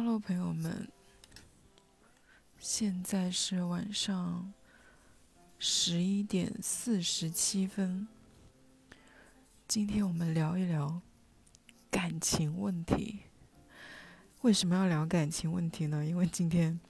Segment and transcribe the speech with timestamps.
[0.00, 0.88] 哈喽朋友们，
[2.58, 4.50] 现在是晚上
[5.58, 8.08] 十一点四十七分。
[9.68, 11.02] 今天我们聊一聊
[11.90, 13.24] 感情问题。
[14.40, 16.02] 为什么要聊感情问题呢？
[16.02, 16.80] 因为今天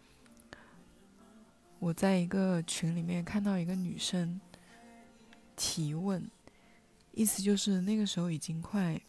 [1.80, 4.40] 我在一个群里面看到一个女生
[5.56, 6.30] 提问，
[7.10, 9.00] 意思就是那个时候已经快。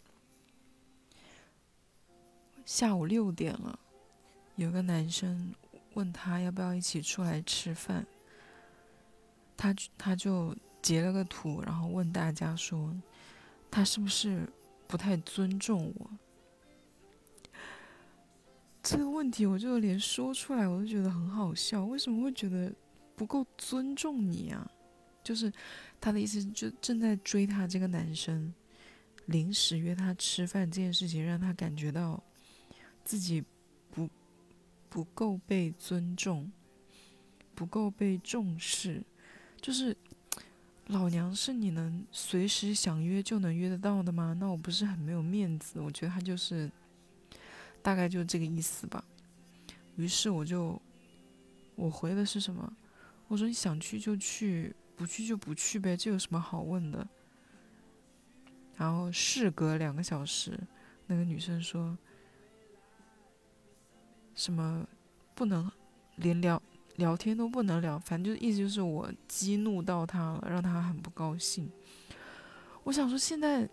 [2.66, 3.78] 下午六点了，
[4.64, 5.52] 有个男生
[5.96, 8.06] 问他要不要一起出来吃饭，
[9.58, 12.94] 他他就截了个图，然后问大家说，
[13.72, 14.48] 他是不是
[14.88, 16.12] 不太尊重我？
[18.84, 22.72] 这个问题我就连说出来我都觉得很好笑，为什么会觉得
[23.16, 24.70] 不够尊重你啊？
[25.24, 25.52] 就是
[26.00, 28.54] 他的意思，就正在追他这个男生，
[29.26, 32.22] 临时约他吃饭这件事情，让他感觉到。
[33.04, 33.44] 自己
[34.92, 36.52] 不够被尊重，
[37.56, 39.02] 不够被重视，
[39.62, 39.96] 就是
[40.88, 44.36] 老娘是你能随时想约就能约得到的吗？
[44.38, 45.80] 那我不是很没有面子？
[45.80, 46.70] 我觉得他就是
[47.82, 49.02] 大概就这个意思吧。
[49.96, 50.82] 于是我就
[51.76, 52.76] 我回的是什么？
[53.30, 57.08] 我说你想去就去，不去就不去呗，这有什么好问的？
[58.76, 60.60] 然后事隔两个小时，
[61.08, 61.98] 那个女生说。
[64.36, 64.86] 什么
[65.36, 65.72] 不能
[66.18, 66.62] 连聊
[66.98, 71.70] 聊天都不能聊，反正就意思就是我激怒到他了，让他很不高兴。
[72.84, 73.68] 我想说，现在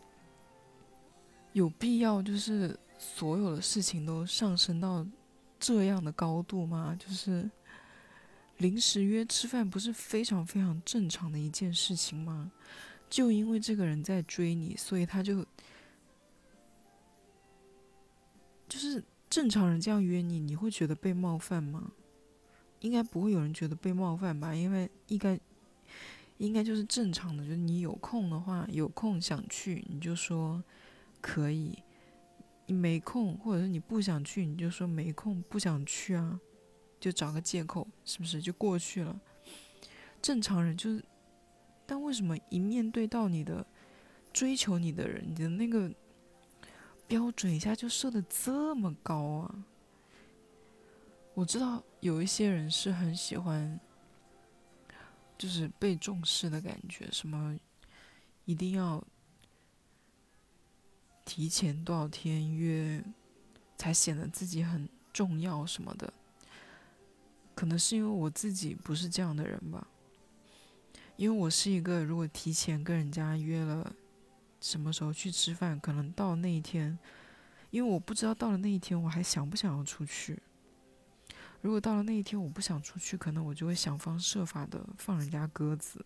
[1.53, 5.07] 有必要就是所有的事情都上升到
[5.59, 6.97] 这样的高度吗？
[6.99, 7.51] 就是
[8.59, 12.51] 临时约吃饭不是非常非常正常的一件事情吗？
[13.09, 15.45] 就因为这个人在追你，所以他就
[19.31, 21.93] 正常人这样约你，你会觉得被冒犯吗？
[22.81, 25.39] 应该不会有人觉得被冒犯吧，因为应该
[26.39, 30.63] 应该就是正常的，就是你有空的话，有空想去你就说
[31.21, 31.77] 可以；
[32.67, 36.41] 你没空或者是你不想去，你就说没空不想去啊，
[36.99, 39.21] 就找个借口，是不是就过去了？
[40.23, 41.05] 正常人就是，
[41.85, 43.67] 但为什么一面对到你的
[44.33, 45.93] 追求你的人，你的那个？
[47.09, 49.65] 标准一下就设的这么高啊！
[51.33, 53.81] 我知道有一些人是很喜欢，
[55.39, 57.59] 就是被重视的感觉，什么
[58.45, 59.03] 一定要
[61.25, 63.03] 提前多少天约，
[63.79, 66.13] 才显得自己很重要什么的。
[67.55, 69.89] 可能是因为我自己不是这样的人吧，
[71.17, 73.91] 因为我是一个如果提前跟人家约了。
[74.69, 75.81] 什么时候去吃饭？
[75.81, 76.99] 可能到那一天，
[77.71, 80.39] 因为我不知道到了那一天我还想不想要出去。
[81.63, 86.05] 如果到了那一天我不想出去，可能我就会想方设法的放人家鸽子，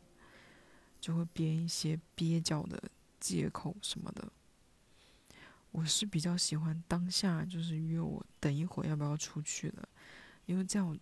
[1.01, 2.81] 就会编一些蹩脚的
[3.19, 4.31] 借口什么的。
[5.73, 9.89] 我是比较喜欢当下就是约我等一会儿要不要出去的，
[10.47, 10.97] 因为这样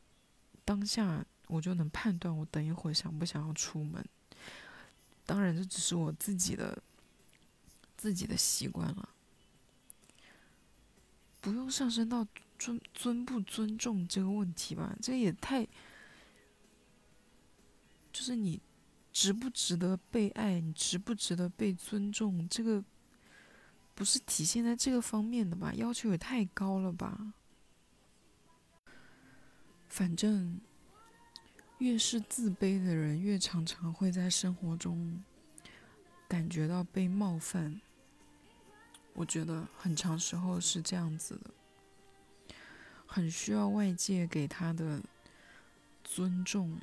[0.64, 4.02] 当下我就能判断我等一会儿想不想要出门。
[5.26, 6.82] 当然，这只是我自己的。
[8.00, 9.10] 自己的习惯了，
[11.42, 12.26] 不用上升到
[12.58, 14.96] 尊尊不尊重这个问题吧？
[15.02, 15.66] 这也太，
[18.10, 18.58] 就是你
[19.12, 22.48] 值不值得被爱，你值不值得被尊重？
[22.48, 22.82] 这个
[23.94, 25.74] 不是体现在这个方面的吧？
[25.74, 27.34] 要求也太高了吧？
[29.88, 30.58] 反正
[31.76, 35.22] 越是自卑的人，越常常会在生活中
[36.26, 37.82] 感觉到被冒犯。
[39.12, 42.54] 我觉得很长时候是这样子的，
[43.06, 45.02] 很需要外界给他的
[46.02, 46.80] 尊重，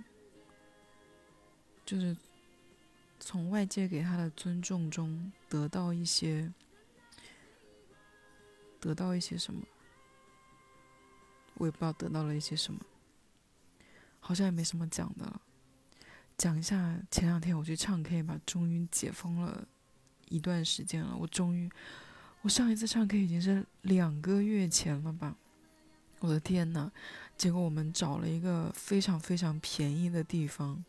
[1.83, 2.15] 就是
[3.19, 6.53] 从外界给他的尊重中得到一些，
[8.79, 9.63] 得到一些什么，
[11.55, 12.79] 我也不知道得到了一些什么，
[14.19, 15.41] 好像也没什么讲的了。
[16.37, 19.67] 讲一下前两天我去唱 K 吧，终于解封了
[20.27, 21.67] 一段时间了，我终于。
[22.41, 25.35] 我上一次唱 K 已经是两个月前了吧？
[26.19, 26.89] 我的天呐！
[27.37, 30.83] 结果我们找了一个非常非常便宜的地方，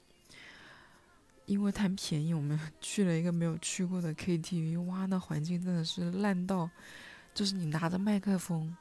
[1.47, 4.81] 因为太便宜，我们 去了一个没有去过的 KTV。
[4.85, 6.71] 哇，那环境真的是烂到，
[7.35, 8.75] 就是你拿着麦克风，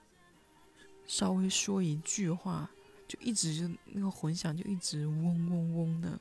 [1.05, 2.69] 稍微说一句话，
[3.07, 6.19] 就一直就那个混响就一直嗡嗡嗡的，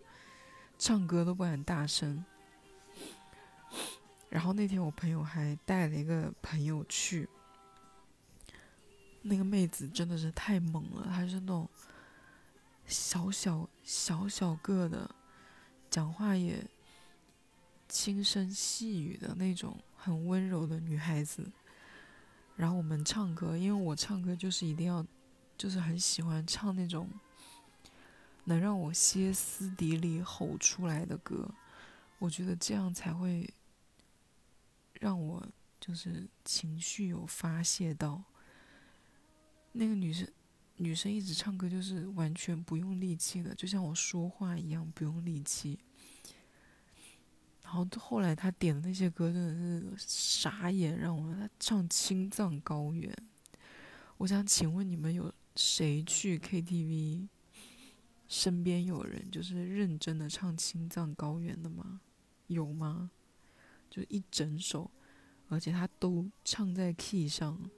[0.78, 2.25] 唱歌都不敢大声。
[4.37, 7.27] 然后那天我朋友还带了一个朋友去，
[9.23, 11.67] 那个妹子真的是太猛了，她是那种
[12.85, 15.11] 小小小小个的，
[15.88, 16.62] 讲话也
[17.88, 21.50] 轻声细语的那种很温柔的女孩子。
[22.56, 25.03] 然后我们唱歌，因为我唱歌就是一定要，
[25.56, 27.09] 就是很喜欢唱那种
[28.44, 31.49] 能让我歇斯底里吼出来的歌，
[32.19, 33.49] 我觉得这样才会
[35.00, 35.46] 让我
[35.81, 38.22] 就是情绪有发泄到。
[39.72, 40.26] 那个女生，
[40.76, 45.78] 女生一直唱歌就是完全不用力气的，就像我说话一样不用力气。
[47.62, 53.12] 然后后来她点的那些歌真的是傻眼，让我唱《青藏高原》。
[54.19, 57.28] 我想请问你们有谁去 KTV，
[58.28, 62.00] 身边有人就是认真的唱《青藏高原》的吗？
[62.46, 63.10] 有吗？
[63.96, 64.90] 就一整首，
[65.48, 67.70] 而且他都唱在 key 上。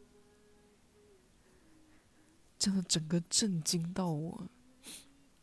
[2.58, 4.50] 真的整个震惊到我，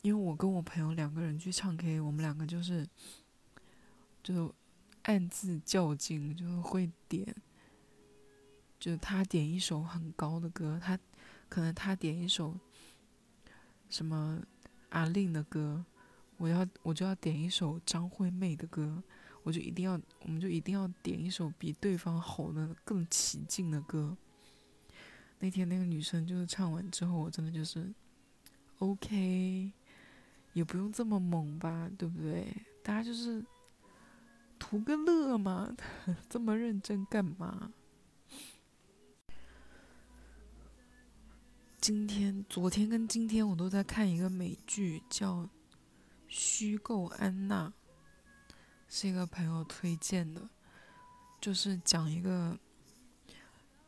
[0.01, 2.85] 因为我跟我朋友两个人去唱 K，我们两个就是，
[4.21, 4.53] 就
[5.03, 7.33] 暗自较劲，就是会点，
[8.77, 10.99] 就是他点一首很高的歌，他
[11.47, 12.59] 可能他点一首
[13.89, 14.43] 什么
[14.89, 15.85] 阿令的歌，
[16.35, 19.01] 我要我就要点一首张惠妹的歌，
[19.45, 19.91] 我就一定要，
[20.23, 24.17] 我们就一定要点一首比对方吼的更起劲的歌。
[25.37, 27.93] 那天那个女生就是唱完之后，我真的就是
[28.79, 29.71] ，OK，
[30.53, 32.47] 也不用这么猛吧，对不对？
[32.81, 33.45] 大家就是
[34.57, 35.75] 图个乐嘛，
[36.27, 37.71] 这么认真干嘛？
[41.79, 45.43] 今天、昨天跟今天我都在看一个美剧，叫
[46.27, 47.67] 《虚构安娜》，
[48.87, 50.49] 是一个朋友推荐的，
[51.39, 52.57] 就是讲一个。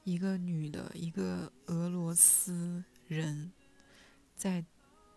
[0.04, 3.52] 一个女的，一个俄罗斯人，
[4.38, 4.64] 在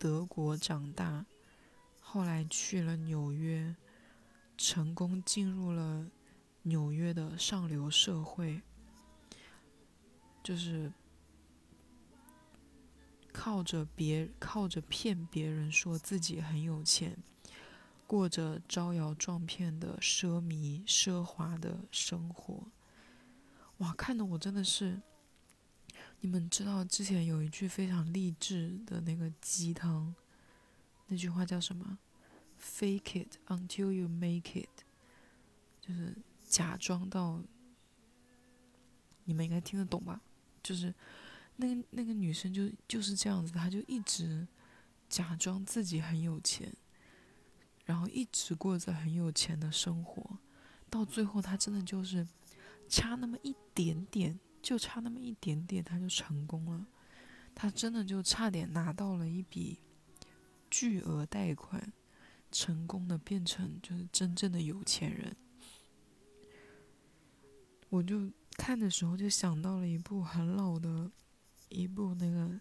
[0.00, 1.24] 德国长大，
[2.00, 3.76] 后来去了纽约，
[4.58, 6.10] 成功进入了
[6.62, 8.62] 纽约的上流社会，
[10.42, 10.92] 就是
[13.32, 17.16] 靠着别靠着骗别人说自己很有钱，
[18.10, 22.66] 过着招摇撞骗的奢靡奢华的生活。
[23.78, 25.00] 哇，看的我真的是，
[26.18, 30.12] 你们知道之前有一句非常励志的那个鸡汤，
[31.06, 32.00] 那句话叫什么
[32.60, 34.82] ？Fake it until you make it，
[35.80, 37.40] 就是假装到，
[39.22, 40.20] 你们应该听得懂吧？
[40.64, 40.92] 就是
[41.54, 44.48] 那个那个女生就就是这样子，她就一直
[45.08, 46.74] 假装自己很有钱，
[47.90, 50.38] 然后一直过着很有钱的生活，
[50.88, 52.24] 到最后他真的就是。
[52.92, 56.84] 差那么一点点，就差那么一点点，他就成功了。
[57.54, 59.78] 他真的就差点拿到了一笔
[60.68, 61.92] 巨额贷款，
[62.50, 65.36] 成功的变成就是真正的有钱人。
[67.90, 71.12] 我就看的时候就想到了一部很老的
[71.68, 72.60] 一部那个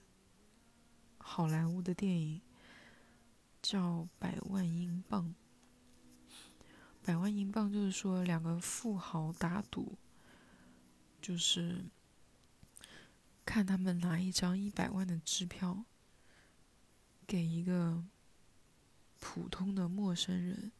[1.17, 2.39] 好莱坞的电影，
[3.61, 5.33] 叫《百万英镑》。
[7.03, 9.97] 百万英镑就是说两个富豪打赌。
[11.21, 11.83] 就是
[13.45, 15.83] 看他们拿一张一百万的支票
[17.27, 18.01] 给一个
[19.19, 20.71] 普通的陌生人，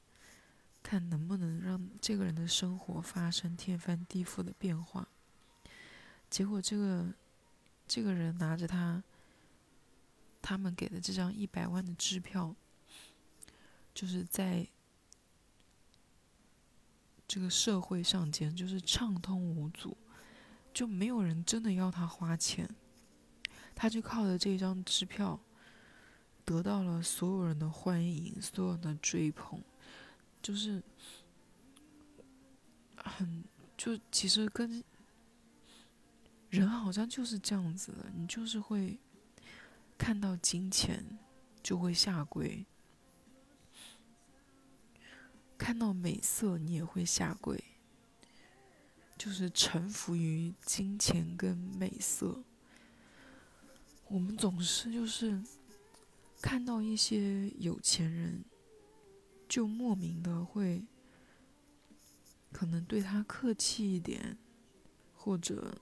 [0.81, 5.09] 看能不能让这个人的生活发生天翻地覆的变化。
[6.29, 7.13] 结果，这个
[7.86, 9.03] 这个人拿着他
[10.41, 12.55] 他们给的这张一百万的支票，
[13.93, 14.67] 就是在
[17.27, 19.98] 这个社会上间就是畅通无阻。
[20.72, 22.69] 就没有人真的要他花钱，
[23.74, 25.38] 他就靠着这张支票，
[26.46, 29.60] 得到了所有人的欢迎，所有人的追捧，
[30.41, 30.81] 就是
[32.98, 33.43] 很
[33.75, 34.81] 就其实跟
[36.50, 39.00] 人好像就是这样子的，你就是会
[39.98, 41.03] 看到金钱
[41.63, 42.65] 就会下跪，
[45.60, 47.63] 看到美色你也会下跪。
[49.16, 52.42] 就是臣服于金钱跟美色。
[54.08, 55.44] 我们总是就是
[56.42, 58.46] 看到一些有钱人，
[59.50, 60.86] 就莫名的会
[62.54, 64.38] 可能对他客气一点，
[65.13, 65.78] 或者，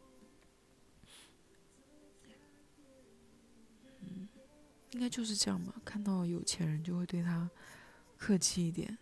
[4.01, 4.27] 嗯，
[4.93, 5.79] 应该就是这样吧。
[5.85, 7.49] 看到有钱人就会对他
[8.17, 8.97] 客气一点，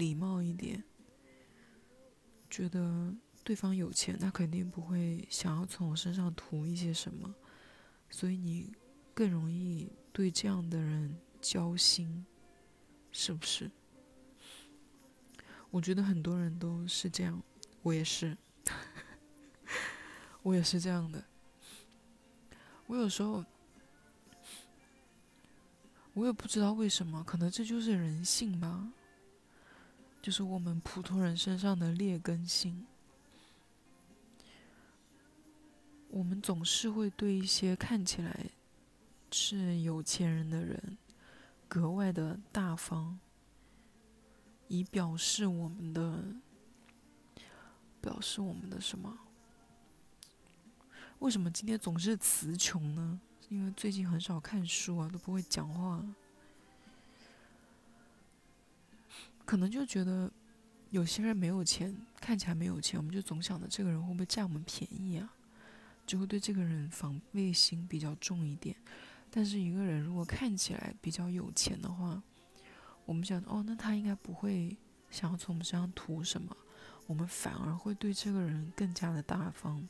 [0.00, 0.82] 礼貌一点，
[2.50, 3.14] 觉得。
[3.42, 7.34] 对方有钱，他肯定不会想要从我身上图一些什么，
[8.10, 8.70] 所以你
[9.14, 12.24] 更容易对这样的人交心，
[13.10, 13.68] 是不是？
[15.70, 17.42] 我觉得很多人都是这样，
[17.82, 18.36] 我也是，
[20.44, 21.24] 我也是这样的。
[22.86, 23.42] 我有时候，
[26.12, 28.92] 我也不知道为什么，可能这就是人性吧，
[30.22, 32.86] 就是我们普通人身上的劣根性。
[36.08, 38.46] 我们总是会对一些看起来
[39.30, 40.98] 是有钱人的人
[41.68, 43.18] 格外的大方，
[44.66, 46.24] 以表示我们的
[48.00, 49.18] 表示我们的什么？
[51.20, 53.20] 为什么今天总是词穷呢？
[53.48, 56.04] 因为最近很少看书啊，都不会讲话，
[59.50, 60.30] 可能就觉得
[60.90, 65.28] 有些人没有钱，看起来没有钱，我们就总想着这个人会不会占我们便宜啊？
[66.06, 68.76] 就会对这个人防备心比较重一点，
[69.28, 72.22] 但是一个人如果看起来比较有钱的话，
[73.04, 74.76] 我们想哦，那他应该不会
[75.10, 76.56] 想要从我们身上图什么，
[77.08, 79.88] 我们反而会对这个人更加的大方，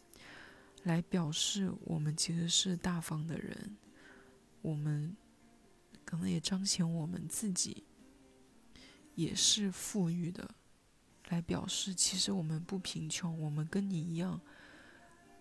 [0.84, 3.76] 来表示我们其实是大方的人，
[4.62, 5.14] 我们
[6.06, 7.84] 可能也彰显我们自己
[9.14, 10.48] 也是富裕的，
[11.28, 14.40] 来表示其实我们不贫穷，我们跟你一样。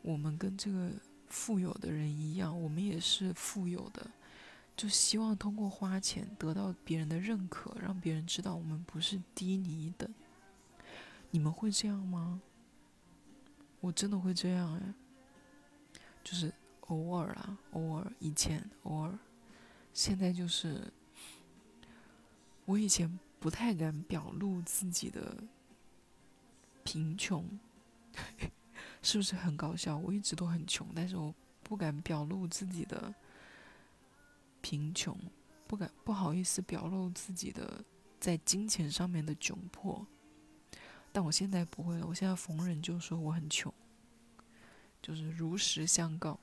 [0.02, 0.92] 我们跟这个
[1.28, 4.10] 富有的人一样，我们也是富有的，
[4.78, 10.10] 就希望通过花钱得到别人的认可，让别人知道我们不是低你一等。
[11.32, 12.42] 你们会这样吗？
[13.82, 14.94] 我真的会这样哎，
[16.24, 16.54] 就是
[16.88, 19.20] 偶尔啊，偶尔，以前偶尔，
[19.94, 20.92] 现在就是
[22.64, 25.44] 我以前不太敢表露自己的
[26.84, 27.60] 贫穷。
[29.02, 29.98] 是不是很搞笑？
[29.98, 33.14] 我一直都很穷，但是我不敢表露自己的
[34.62, 35.18] 贫穷，
[35.68, 37.84] 不敢不好意思表露自己的
[38.20, 40.06] 在金钱上面的窘迫。
[41.12, 43.74] 但我现在不会了，我现在逢人就说我很穷，
[45.02, 46.38] 就是如实相告。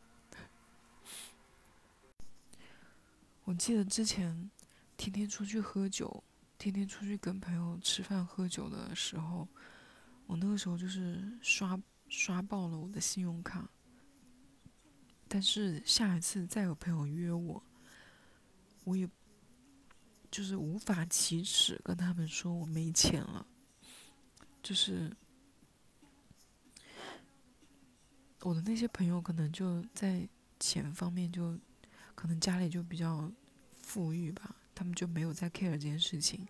[3.45, 4.51] 我记得之前
[4.97, 6.25] 天天出去喝酒，
[6.59, 9.49] 天天出去跟朋友吃饭喝酒的时候，
[10.27, 11.81] 我那个时候就是刷。
[12.09, 13.69] 刷爆了我的信用卡，
[15.27, 17.61] 但是下一次再有朋友约我，
[18.85, 19.11] 我也
[20.31, 23.45] 就是无法启齿跟他们说我没钱了，
[24.63, 25.13] 就是
[28.43, 30.29] 我的那些朋友可能就在
[30.61, 31.59] 钱方面就
[32.15, 33.29] 可能家里就比较
[33.83, 36.47] 富裕吧，他们就没有在 care 这件事情，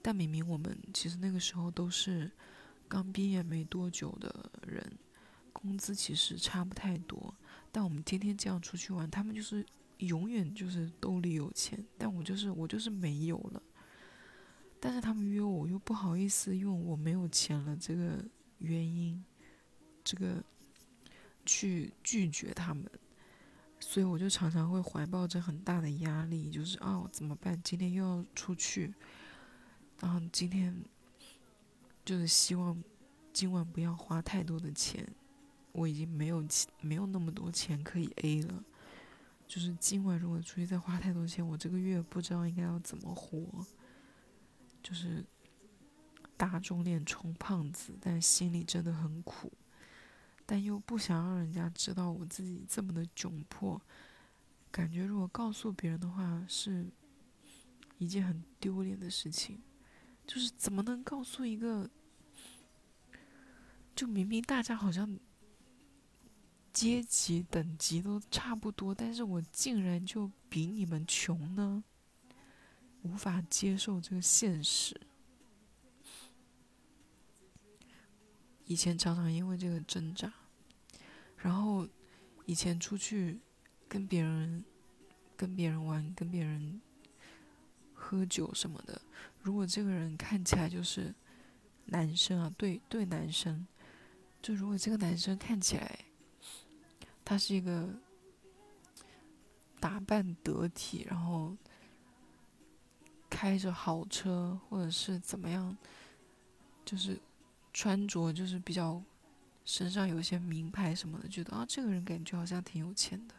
[0.00, 2.30] 但明明我们其实那个时候都是。
[2.86, 4.98] 刚毕业没多久的人，
[5.54, 7.34] 工资其实差不太多，
[7.72, 9.64] 但我们天天这样出去玩，他们就是
[9.98, 13.62] 永远就是兜里有钱，但我就是我就是没有了。
[14.78, 18.22] 但是他们约我又不好意思用我没有钱了这个
[18.58, 19.24] 原因，
[20.04, 20.44] 这个
[21.46, 22.84] 去拒绝他们，
[23.80, 27.60] 所以我就常常会怀抱着很大的压力，就是啊怎么办？
[27.62, 28.94] 今天又要出去，
[30.00, 30.74] 然后今天。
[32.06, 32.84] 就是希望
[33.32, 35.08] 今晚不要花太多的钱，
[35.72, 38.62] 我已经没有钱，没有那么多钱可以 A 了。
[39.48, 43.64] 就是今晚如果出去再花太多钱，我这个月不知道应该要怎么活。
[44.82, 45.24] 就是
[46.36, 49.50] 打肿脸充胖子，但心里真的很苦，
[50.46, 53.80] 但又不想让人家知道我自己这么的窘迫。
[54.70, 56.86] 感觉如果告诉别人的话，是
[57.98, 59.62] 一件很丢脸的事情。
[60.26, 61.88] 就是怎么能告诉一个，
[63.94, 65.18] 就明明大家好像
[66.72, 71.84] 阶级等级都差不多，但是我竟然就比你们穷呢？
[73.02, 74.98] 无法接受这个现实。
[78.66, 80.32] 以前常常因为这个挣扎，
[81.36, 81.88] 然后
[82.46, 83.40] 以前出去
[83.88, 84.64] 跟别人
[85.36, 86.80] 跟别人玩，跟别人。
[87.96, 89.00] 喝酒什么的，
[89.40, 91.14] 如果这个人看起来就是
[91.86, 93.66] 男生啊，对对，男生，
[94.42, 96.00] 就如果这个男生看起来
[97.24, 97.88] 他是一个
[99.80, 101.56] 打扮得体，然后
[103.30, 105.74] 开着豪车，或者是怎么样，
[106.84, 107.18] 就是
[107.74, 109.02] 穿着就是比较
[109.66, 113.34] 身上有一些名牌什么的，觉得啊，这个人感觉好像挺有钱的，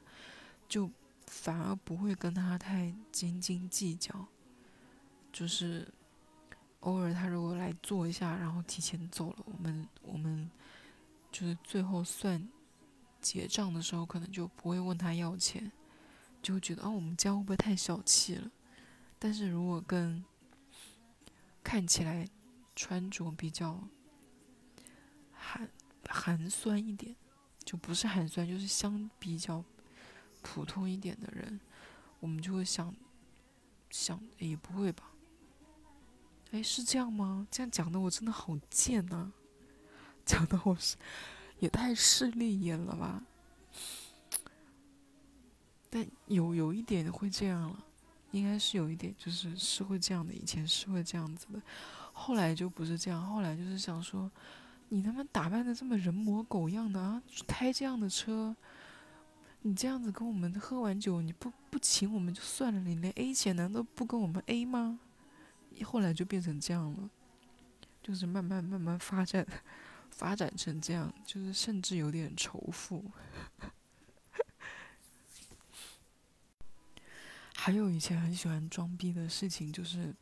[0.70, 0.92] 就
[1.26, 4.28] 反而不会跟他太斤斤计较。
[5.32, 5.88] 就是
[6.82, 10.50] 偶尔他如果来坐一下，然后提前走了，我们我们
[11.32, 12.48] 就是最后算
[13.22, 15.72] 结账的时候，可能就不会问他要钱，
[16.42, 18.52] 就会觉得哦，我们家会不会太小气了？
[19.20, 20.24] 但是如果跟
[21.64, 22.28] 看起来
[22.76, 23.82] 穿着比较
[25.46, 25.70] 寒
[26.10, 27.16] 寒酸一点，
[27.64, 29.64] 就不是寒酸，就是相比较
[30.42, 31.60] 普通一点的人，
[32.20, 32.94] 我们就会想
[33.90, 35.12] 想也不会吧？
[36.52, 37.48] 哎，是这样吗？
[37.52, 39.32] 这样讲的我真的好贱呐！
[40.26, 40.96] 讲的我是
[41.60, 43.24] 也太势利眼了吧？
[45.90, 47.86] 但有有一点会这样了，
[48.32, 50.34] 应该是有一点，就是是会这样的。
[50.34, 51.62] 以前是会这样子的，
[52.12, 53.22] 后来就不是这样。
[53.22, 54.30] 后来就是想说，
[54.90, 58.56] 你他妈打扮的这么人模狗样的啊，开这样的车，
[59.62, 65.00] 你这样子跟我们喝完酒，你不不请我们就算了，你连 A 钱难道不跟我们 A 吗？
[65.84, 67.10] 后来就变成这样了，
[68.02, 69.46] 就是慢慢慢慢发展，
[70.12, 73.04] 发展成这样，就是甚至有点仇富。
[77.56, 80.16] 还有以前很喜欢装逼的事情，就是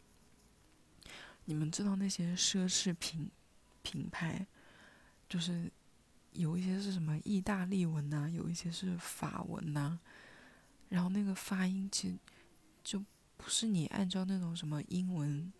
[1.46, 3.29] 你们知道那些奢侈品
[3.82, 4.48] 品牌，
[5.34, 5.68] 就是
[6.34, 9.98] 有一些是什么意大利文呐，有一些是法文呐，
[10.90, 12.16] 然后那个发音其实
[12.84, 13.04] 就
[13.36, 15.52] 不是你按照那种什么英文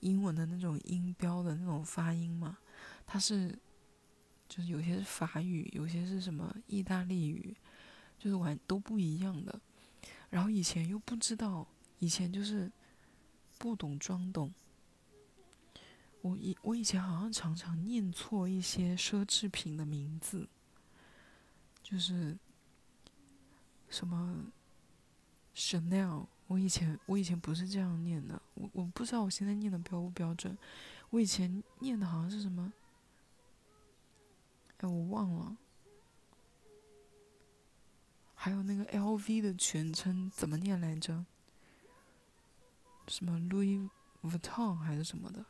[0.00, 2.58] 英文的那种音标的那种发音嘛，
[3.06, 3.56] 它是
[4.48, 7.56] 就是有些是法语，有些是什么意大利语，
[8.18, 9.60] 就是完都不一样的。
[10.28, 11.68] 然后以前又不知道，
[12.00, 12.68] 以前就是
[13.58, 14.52] 不懂装懂。
[16.24, 20.48] 我以我以前好像常常念错一些奢侈品的名字，
[21.82, 22.34] 就是
[23.90, 24.50] 什么
[25.54, 26.26] Chanel。
[26.46, 30.56] 我以前我以前不是这样念的，我我不知道我现在念的标不标准。
[31.10, 32.72] 我以前念的好像是什么，
[34.78, 35.58] 哎，我忘了。
[38.34, 41.26] 还有那个 LV 的全称怎么念来着？
[43.08, 43.90] 什么 Louis
[44.22, 45.44] Vuitton 还是什么的？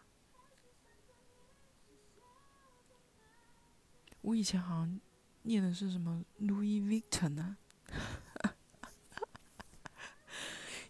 [4.25, 5.01] 我以前好像
[5.43, 7.59] 念的是什么 Louis Vuitton 呢？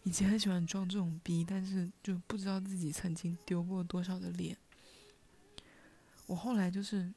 [0.05, 4.57] 以前很喜欢装这种逼，但是就不知道自己曾经丢过多少的脸。
[6.27, 7.12] 我后来就是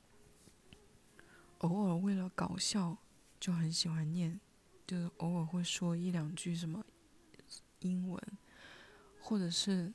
[1.60, 2.98] 偶尔为了搞笑，
[3.40, 4.40] 就很喜欢念。
[4.88, 6.84] 就是偶尔会说一两句什么
[7.82, 8.20] 英文，
[9.20, 9.94] 或者是，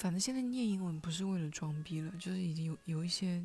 [0.00, 3.44] 反正现在念英文不是为了装逼了，就是已经有有一些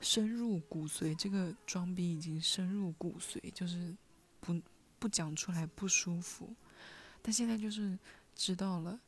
[0.00, 3.94] 深入骨髓，这个装逼已经深入骨髓，就是
[4.40, 4.58] 不
[4.98, 6.56] 不讲出来不舒服。
[7.20, 7.98] 但现在就是
[8.34, 8.98] 知道了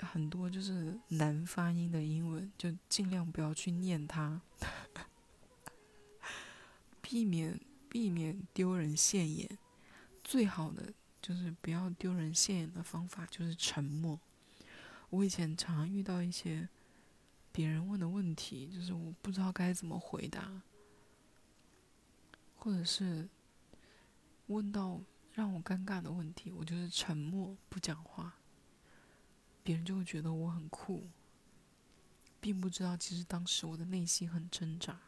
[0.00, 4.42] 很多就是难发音的英文，就尽量不要去念它。
[7.00, 9.58] 避免避免丢人现眼，
[10.22, 10.92] 最好的
[11.22, 14.20] 就是不要丢人现眼的方法就是沉默。
[15.12, 16.66] 我以前常遇到一些
[17.52, 20.62] 别人问的问题，就是我不知道该怎么回答，
[22.56, 23.28] 或者是
[24.46, 25.02] 问到
[25.34, 28.38] 让我尴尬的问题，我就是沉默不讲话，
[29.62, 31.10] 别人就会觉得我很酷，
[32.40, 34.98] 并不知道其实当时我的内心很挣扎。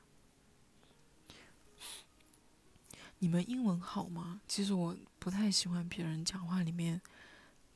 [3.20, 4.42] 你们英文好吗？
[4.46, 7.00] 其实我不太喜欢别人讲话里面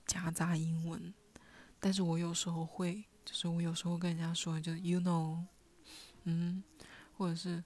[0.05, 1.15] 夹杂英文，
[1.81, 5.45] 但是我有时候会，就是我有时候跟人家说，就 you know，
[6.25, 6.63] 嗯，
[7.17, 7.63] 或者是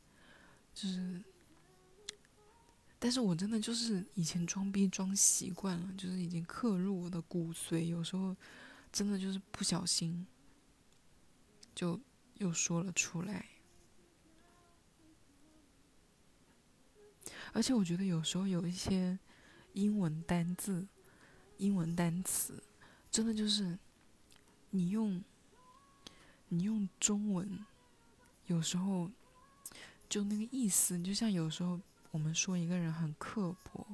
[0.75, 1.23] 就是，
[2.99, 8.37] 但是我真的就是以前装逼装习惯了，就是已经刻入我的骨髓，有时候
[8.93, 10.27] 真的就是不小心
[11.75, 11.99] 就
[12.35, 13.47] 又说了出来。
[17.55, 19.19] 而且我觉得有时候有一些
[19.75, 20.87] 英文单字、
[21.59, 22.63] 英文单词，
[23.11, 23.79] 真的就是
[24.75, 25.23] 你用
[26.49, 27.65] 你用中文，
[28.47, 29.11] 有时候
[30.09, 31.79] 就那个意思，就像有时候
[32.11, 33.87] 我们说一个人很刻薄，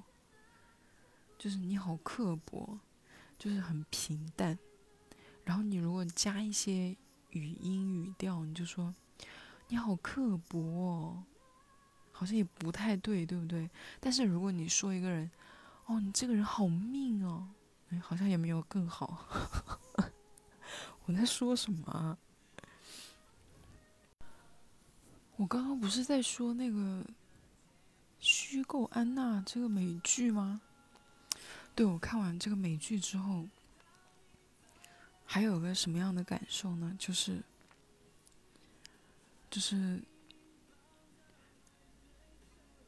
[1.36, 2.78] 就是你好刻薄，
[3.38, 4.58] 就是很平淡。
[5.44, 6.96] 然后你如果加一些
[7.30, 8.94] 语音语调，你就说
[9.68, 11.24] 你好刻薄哦。
[12.12, 13.70] 好像也不太对，对不对？
[14.00, 15.30] 但是如果你说一个人，
[15.86, 17.48] 哦，你这个人好命哦，
[17.90, 19.78] 哎，好像也没有更好。
[21.08, 21.86] 我在说什么？
[21.90, 22.18] 啊
[25.36, 26.78] 我刚刚不是在说那个
[28.18, 30.60] 《虚构安娜》这个美剧吗？
[31.74, 33.48] 对，我看完这个美剧之后，
[35.24, 36.94] 还有个什么样的感受呢？
[36.98, 37.42] 就是，
[39.50, 40.02] 就是。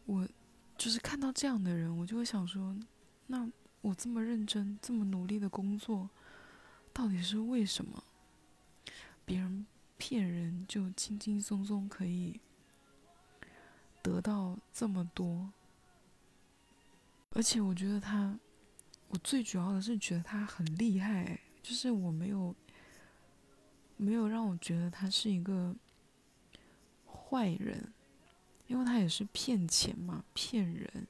[0.05, 0.29] 我
[0.77, 2.77] 就是看到这样的人，我就会想说，
[3.29, 3.49] 那
[3.81, 6.11] 我这么认真、这么努力的工作，
[6.93, 8.03] 到底是为什么？
[9.31, 9.65] 别人
[9.97, 12.41] 骗人就轻轻松松可以
[14.03, 15.53] 得到这么多，
[17.31, 18.37] 而且我觉得他，
[19.07, 22.53] 我最主要的是觉得他很厉害，就是我没有
[23.97, 25.77] 没有让我觉得他是一个
[27.07, 27.93] 坏人，
[28.67, 31.07] 因为他也是骗钱嘛，骗人，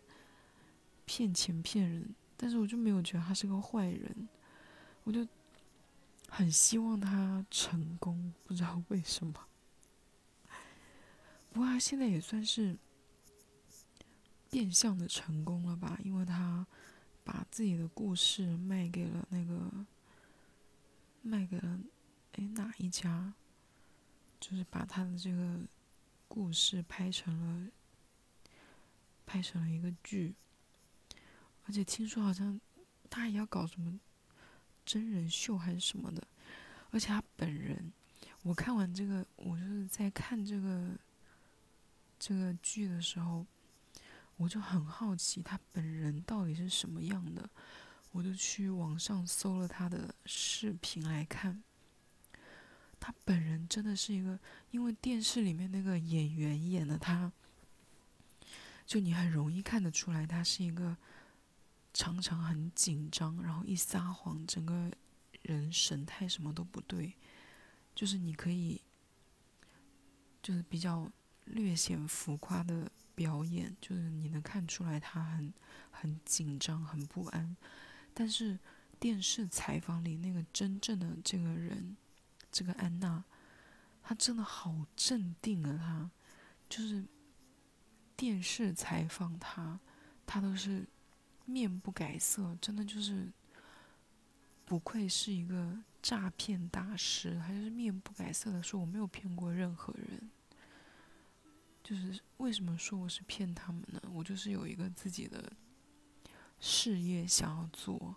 [1.06, 4.28] 骗钱骗人，但是我就没有觉得他是个坏人，
[5.04, 5.26] 我就。
[6.30, 9.34] 很希望他成功，不知道为什么。
[11.52, 12.78] 不过他现在也算是
[14.48, 15.98] 变相的成功了吧？
[16.04, 16.64] 因为他
[17.24, 19.84] 把自己的故事卖给了那个，
[21.20, 21.80] 卖给了
[22.34, 23.34] 哎哪一家？
[24.38, 25.58] 就是把他的这个
[26.28, 27.70] 故事拍成了，
[29.26, 30.34] 拍成了一个剧。
[31.66, 32.58] 而且听说好像
[33.10, 33.98] 他也要搞什么。
[34.84, 36.26] 真人秀还是什么的，
[36.90, 37.92] 而且他本人，
[38.42, 40.90] 我看完这个，我就是在看这个
[42.18, 43.46] 这个剧的时候，
[44.36, 47.48] 我就很好奇他本人到底是什么样的，
[48.12, 51.62] 我就去网上搜了他的视频来看。
[52.98, 54.38] 他本人真的是一个，
[54.70, 57.32] 因为电视里面那个演员演的他，
[58.84, 60.96] 就你很容易看得出来，他是一个。
[61.92, 64.90] 常常很紧张，然后一撒谎，整个
[65.42, 67.14] 人神态什么都不对，
[67.94, 68.80] 就是你可以，
[70.40, 71.10] 就是比较
[71.46, 75.52] 略显浮夸的表演，就是你能看出来他很
[75.90, 77.56] 很紧张、很不安。
[78.14, 78.58] 但是
[79.00, 81.96] 电视采访里那个真正的这个人，
[82.52, 83.24] 这个安娜，
[84.00, 85.76] 她真的好镇定啊！
[85.78, 86.10] 她
[86.68, 87.04] 就是
[88.16, 89.80] 电视采访她，
[90.24, 90.86] 她都是。
[91.50, 93.32] 面不改色，真的就是
[94.64, 97.36] 不愧是一个诈骗大师。
[97.38, 100.30] 他就是面不改色的说：“我没有骗过任何人。”
[101.82, 104.00] 就是为什么说我是骗他们呢？
[104.12, 105.52] 我就是有一个自己的
[106.60, 108.14] 事业想要做。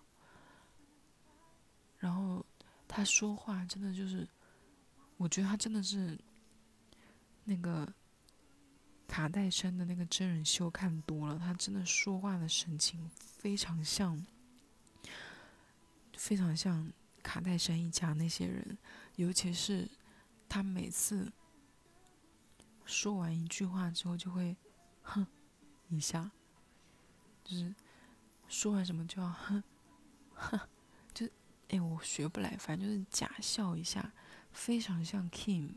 [1.97, 2.45] 然后
[2.87, 4.27] 他说话真的就是，
[5.17, 6.19] 我觉得他真的是
[7.45, 7.91] 那个。
[9.13, 14.25] 卡戴珊的那个真人秀看多了，他真的说话的神情非常像，
[16.17, 18.75] 非常像卡戴珊一家那些人，
[19.17, 19.87] 尤其是
[20.49, 21.31] 他每次
[22.85, 24.57] 说完一句话之后就会
[25.03, 25.27] 哼
[25.89, 26.31] 一下，
[27.43, 27.75] 就是
[28.47, 29.63] 说完什么就要哼
[30.33, 30.59] 哼，
[31.13, 31.29] 就
[31.69, 34.11] 哎我学不来，反正就是假笑一下，
[34.51, 35.69] 非常像 Kim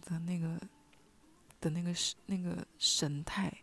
[0.00, 0.60] 的那个。
[1.62, 3.56] 的那个神那个神态，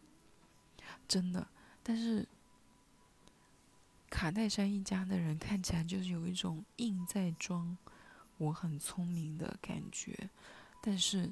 [1.06, 1.46] 真的，
[1.84, 2.26] 但是
[4.10, 7.78] 卡戴珊一家的人看起来就是有一种硬在装
[8.38, 10.30] 我很聪明的感觉，
[10.82, 11.30] 但是，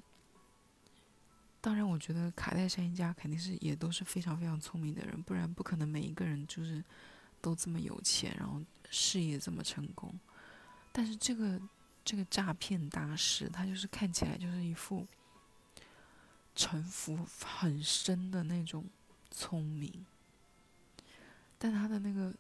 [1.62, 6.84] 当然，我觉得卡戴珊一家肯定是也都是非常非常聪明的人，不然不可能每一个人就是
[7.42, 10.14] 都这么有钱，然后事业这么成功。
[10.92, 11.62] 但是这个
[12.04, 15.08] 这个诈骗大师，他就是看起来就是一副。
[16.58, 18.84] 城府很深的那种
[19.30, 20.04] 聪明，
[21.60, 22.34] 但他的那个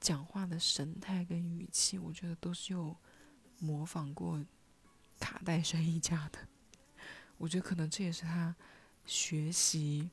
[0.00, 2.96] 讲话的神态跟语气，我觉得都是有
[3.58, 4.40] 模仿过
[5.18, 6.38] 卡戴珊一家的。
[7.36, 8.54] 我觉得可能这也是他
[9.04, 10.08] 学习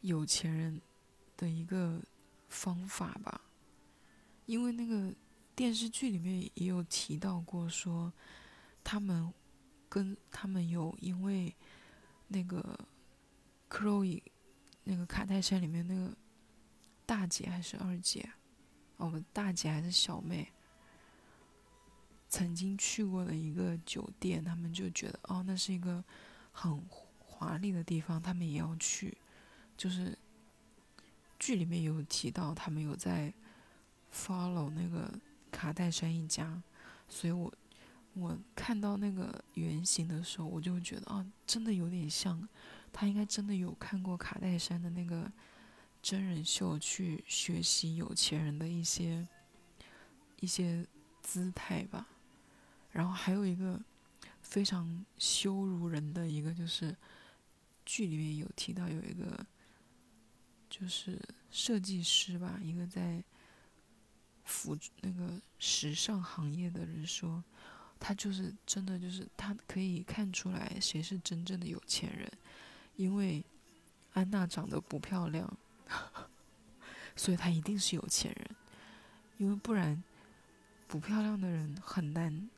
[0.00, 0.80] 有钱人
[1.36, 2.02] 的一个
[2.48, 3.40] 方法吧。
[4.46, 5.14] 因为那个
[5.54, 8.12] 电视剧里面也有提到过，说
[8.82, 9.32] 他们。
[9.88, 11.54] 跟他们有因为
[12.28, 12.78] 那个
[13.70, 14.22] Chloe
[14.84, 16.14] 那个卡戴珊里面那个
[17.06, 18.28] 大姐还是二姐，
[18.98, 20.52] 哦，大姐还是小妹，
[22.28, 26.04] 曾经去过的一个酒店，他们就觉得哦，那是一个
[26.52, 26.84] 很
[27.18, 29.16] 华丽的地方，他们也要去。
[29.76, 30.18] 就是
[31.38, 33.32] 剧里面有提到，他们有在
[34.12, 35.12] follow 那个
[35.50, 36.62] 卡戴珊一家，
[37.08, 37.52] 所以我。
[38.18, 42.48] 我看到那个原型的时候，我就觉得啊，真的有点像，
[42.92, 45.30] 他应该真的有看过卡戴珊的那个
[46.02, 49.26] 真人秀，去学习有钱人的一些
[50.40, 50.84] 一些
[51.22, 52.08] 姿态吧。
[52.90, 53.80] 然后还有一个
[54.42, 56.96] 非常羞辱人的一个，就是
[57.84, 59.46] 剧里面有提到有一个
[60.68, 63.22] 就是设计师吧，一个在
[64.44, 67.44] 服那个时尚行业的人说。
[68.00, 72.30] 他就是真的，就是他可以看出来谁是真正的有钱人，
[72.96, 73.44] 因为
[74.12, 75.56] 安娜长得不漂亮，
[77.16, 78.56] 所以她一定是有钱人，
[79.36, 80.02] 因为不然
[80.86, 82.48] 不漂亮的人很难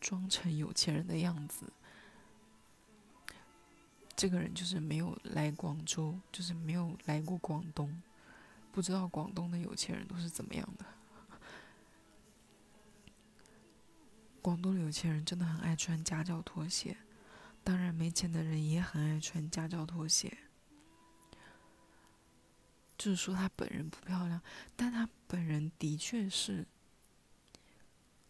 [0.00, 1.72] 装成有钱人的样子。
[4.16, 8.02] 这个人就是没有来广州，就是没有来过广东，
[8.72, 10.84] 不知道广东的有钱人都是怎么样的。
[14.48, 16.96] 广东的有钱人真的很爱穿夹脚拖鞋，
[17.62, 20.38] 当然没钱的人也很爱穿夹脚拖鞋。
[22.96, 24.40] 就是说他本人不漂亮，
[24.74, 26.66] 但他本人的确是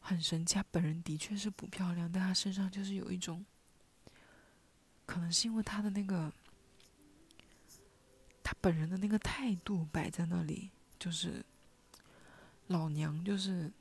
[0.01, 0.57] 很神奇。
[0.57, 3.47] 他本人的确是不漂亮，但他身上就是有一种。
[5.07, 6.33] 可能是因为他的那个，
[8.43, 11.47] 他本人的那个态度摆在那里，就是
[12.67, 13.73] 老娘就是，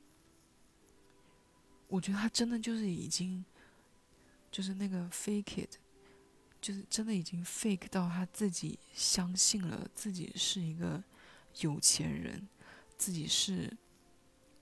[1.88, 3.43] 我觉得他真的就是已经，
[4.52, 5.78] 就是那个 fake it，
[6.62, 11.04] 就是真的已经 fake 到他自己相信了自己是一个
[11.62, 12.47] 有钱人，
[12.97, 13.76] 自己是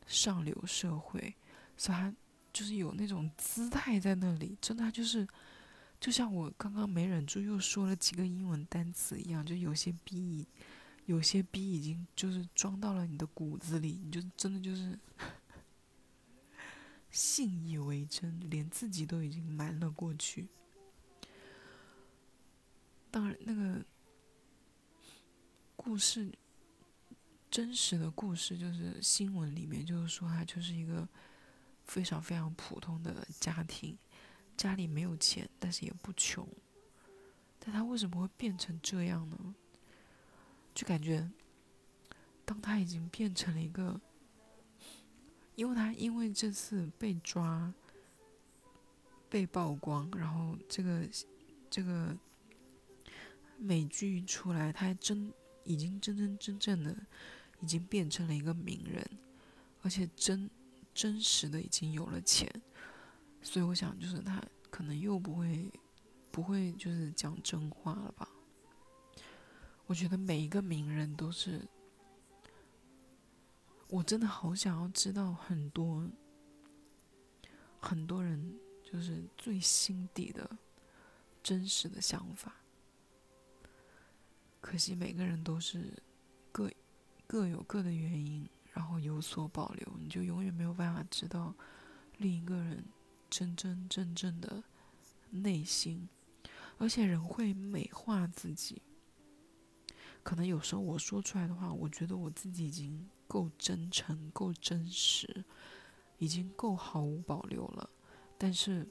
[0.07, 1.35] 上流社会，
[1.75, 2.13] 所以他
[2.53, 5.27] 就是有那种姿态在那里，真的就是。
[5.97, 10.45] 就像我刚刚没忍住又说了几个英文单词一样，就有些逼，
[11.05, 14.99] 有些逼已经就是装到了你的骨子里，你就真的就是
[17.15, 20.49] 信以为真，连自己都已经瞒了过去。
[23.09, 23.85] 当然，那个
[25.77, 26.29] 故事
[27.49, 31.07] 真实的故事就是新闻里面就是说他就是一个
[31.85, 33.97] 非常非常普通的家庭。
[34.57, 36.45] 家里没有钱，但是也不穷，
[37.59, 39.55] 但他为什么会变成这样呢？
[40.73, 41.31] 就感觉，
[42.43, 44.01] 当他已经变成了一个，
[45.55, 47.73] 因为他因为这次被抓、
[49.29, 51.01] 被曝光，然后这个
[51.69, 52.15] 这个
[53.57, 55.31] 美剧出来，他还真
[55.63, 56.95] 已经真真正正的
[57.61, 59.03] 已经变成了一个名人，
[59.81, 60.49] 而且真
[60.93, 62.49] 真实的已经有了钱。
[63.41, 65.71] 所以我想，就是他可能又不会，
[66.31, 68.27] 不会就是讲真话了吧？
[69.85, 71.61] 我觉得每一个名人都是，
[73.87, 76.07] 我真的好想要知道很多，
[77.79, 80.57] 很多人就是最心底的
[81.43, 82.55] 真实的想法。
[84.59, 85.93] 可惜每个人都是
[86.51, 86.71] 各
[87.27, 91.53] 各有各的原因，然后有所保留，你就永远没有办法知道
[92.17, 92.83] 另一个人。
[93.27, 94.63] 真真正正的
[95.29, 96.07] 内心，
[96.77, 98.81] 而且人会美化自己。
[100.25, 105.45] 可能有时候我说出来的话，我觉得我自己已经够真诚、够真实，
[106.17, 107.87] 已经够毫无保留了。
[108.35, 108.87] 但是，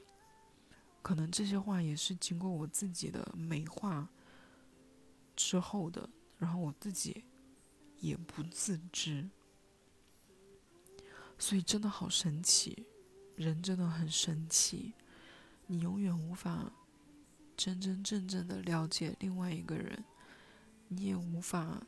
[1.02, 4.08] 可能这些话也是经过我自己的美化
[5.34, 7.24] 之后的，然后我自己
[7.98, 9.28] 也不自知。
[11.36, 12.86] 所以，真的好神奇。
[13.34, 14.94] 人真的很神奇，
[15.66, 16.70] 你永远无法
[17.56, 20.04] 真真正正的了解另外一个人，
[20.88, 21.86] 你也无法，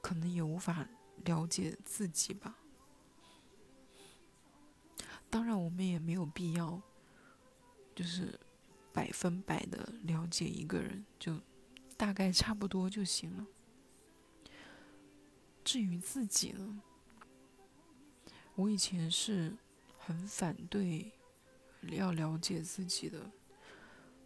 [0.00, 0.88] 可能也无法
[1.24, 2.56] 了解自己吧。
[5.28, 6.80] 当然，我们也没有必要，
[7.94, 8.38] 就是
[8.92, 11.40] 百分百的了解一个人，就
[11.96, 13.46] 大概差不多就行了。
[15.62, 16.82] 至于自己呢？
[18.56, 19.56] 我以前是
[19.98, 21.12] 很反对
[21.82, 23.30] 要了解自己的，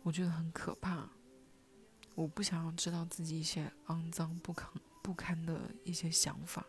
[0.03, 1.11] 我觉得很可怕。
[2.15, 4.71] 我不想要知道自己一些肮脏不堪
[5.03, 6.65] 不堪的一些想法，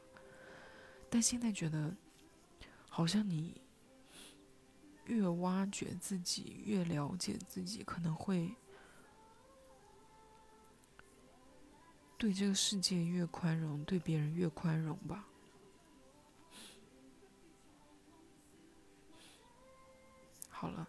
[1.10, 1.96] 但现在觉得，
[2.90, 3.62] 好像你
[5.06, 8.56] 越挖掘自己，越了解自己，可能会
[12.18, 15.28] 对这个世界越宽容，对别人越宽容吧。
[20.50, 20.88] 好了，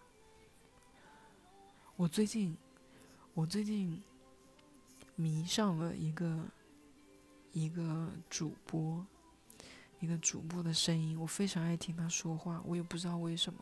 [1.95, 2.57] 我最近，
[3.33, 4.01] 我最近
[5.17, 6.45] 迷上了一个
[7.51, 9.03] 一个主播，
[9.99, 13.59] 一个主播的声音，我非常爱听他说话，我也不知道为什么。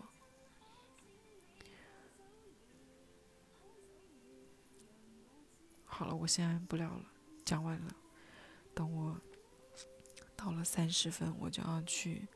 [5.86, 7.06] 好了，我现在不聊了，
[7.46, 7.96] 讲完了，
[8.74, 9.18] 等我
[10.36, 12.28] 到了三十分，我就要去。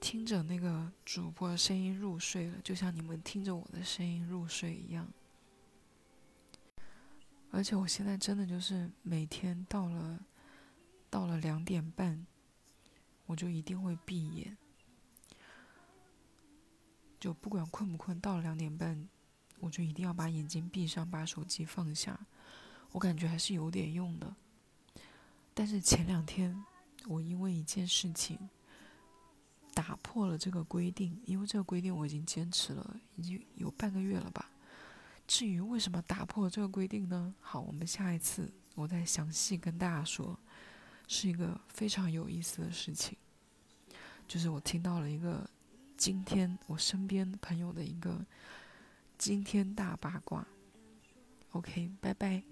[0.00, 5.06] 听着那个主播声音入睡了，就像你们听着我的声音入睡一样。
[7.50, 10.20] 而且我现在真的就是每天到了
[11.08, 12.26] 到了两点半，
[13.26, 14.56] 我就一定会闭眼，
[17.18, 19.08] 就不管困不困，到了两点半，
[19.58, 22.18] 我就一定要把眼睛闭上，把手机放下。
[22.92, 24.34] 我感觉还是有点用的。
[25.52, 26.64] 但是前两天，
[27.06, 28.38] 我因为一件事情
[29.74, 34.50] 打破了这个规定，因为这个规定我已经坚持了已经有半个月了吧。
[35.30, 37.32] 至于为什么打破这个规定呢？
[37.38, 40.36] 好，我们下一次我再详细跟大家说。
[41.06, 43.16] 是一个非常有意思的事情，
[44.26, 45.48] 就是我听到了一个
[45.96, 48.26] 今天我身边朋友的一个
[49.18, 50.44] 惊天大八卦。
[51.50, 52.49] OK，拜拜。